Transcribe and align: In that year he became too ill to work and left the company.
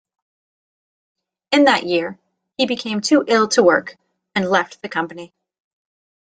In 1.51 1.65
that 1.65 1.83
year 1.85 2.17
he 2.57 2.65
became 2.65 3.01
too 3.01 3.23
ill 3.27 3.47
to 3.49 3.61
work 3.61 3.97
and 4.33 4.49
left 4.49 4.81
the 4.81 4.89
company. 4.89 5.31